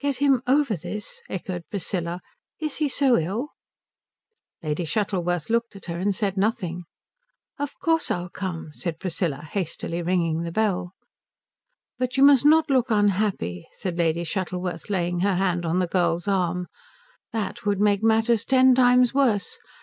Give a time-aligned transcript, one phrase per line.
[0.00, 2.22] "Get him over this?" echoed Priscilla.
[2.58, 3.50] "Is he so ill?"
[4.62, 6.84] Lady Shuttleworth looked at her and said nothing.
[7.58, 10.92] "Of course I'll come," said Priscilla, hastily ringing the bell.
[11.98, 16.26] "But you must not look unhappy," said Lady Shuttleworth, laying her hand on the girl's
[16.26, 16.68] arm,
[17.34, 19.58] "that would make matters ten times worse.